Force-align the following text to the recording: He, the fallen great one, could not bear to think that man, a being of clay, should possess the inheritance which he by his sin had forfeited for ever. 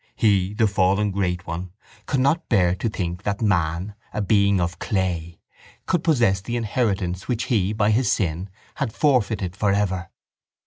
He, 0.15 0.55
the 0.55 0.65
fallen 0.65 1.11
great 1.11 1.45
one, 1.45 1.73
could 2.07 2.19
not 2.21 2.49
bear 2.49 2.73
to 2.73 2.89
think 2.89 3.21
that 3.21 3.39
man, 3.39 3.93
a 4.11 4.19
being 4.19 4.59
of 4.59 4.79
clay, 4.79 5.37
should 5.87 6.03
possess 6.03 6.41
the 6.41 6.55
inheritance 6.57 7.27
which 7.27 7.43
he 7.53 7.71
by 7.71 7.91
his 7.91 8.11
sin 8.11 8.49
had 8.77 8.93
forfeited 8.93 9.55
for 9.55 9.71
ever. 9.71 10.09